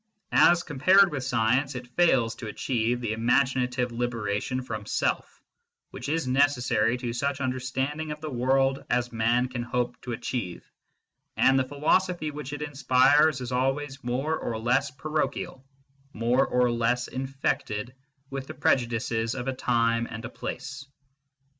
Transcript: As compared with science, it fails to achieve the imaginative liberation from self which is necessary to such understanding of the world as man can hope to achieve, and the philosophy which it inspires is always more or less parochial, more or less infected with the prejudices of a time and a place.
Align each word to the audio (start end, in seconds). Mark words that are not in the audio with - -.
As 0.33 0.63
compared 0.63 1.11
with 1.11 1.23
science, 1.23 1.75
it 1.75 1.95
fails 1.95 2.33
to 2.37 2.47
achieve 2.47 2.99
the 3.01 3.13
imaginative 3.13 3.91
liberation 3.91 4.63
from 4.63 4.87
self 4.87 5.43
which 5.91 6.09
is 6.09 6.27
necessary 6.27 6.97
to 6.97 7.13
such 7.13 7.39
understanding 7.39 8.09
of 8.09 8.19
the 8.19 8.31
world 8.31 8.83
as 8.89 9.11
man 9.11 9.47
can 9.47 9.61
hope 9.61 10.01
to 10.01 10.13
achieve, 10.13 10.67
and 11.37 11.59
the 11.59 11.63
philosophy 11.67 12.31
which 12.31 12.51
it 12.51 12.63
inspires 12.63 13.41
is 13.41 13.51
always 13.51 14.03
more 14.03 14.35
or 14.35 14.57
less 14.57 14.89
parochial, 14.89 15.63
more 16.13 16.47
or 16.47 16.71
less 16.71 17.07
infected 17.07 17.93
with 18.31 18.47
the 18.47 18.55
prejudices 18.55 19.35
of 19.35 19.47
a 19.47 19.53
time 19.53 20.07
and 20.09 20.25
a 20.25 20.29
place. 20.29 20.83